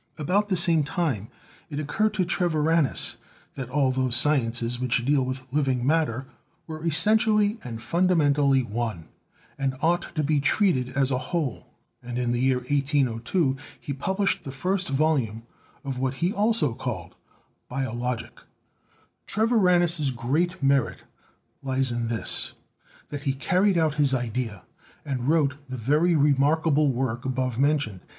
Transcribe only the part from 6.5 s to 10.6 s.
were essentially and funda mentally one, and ought to be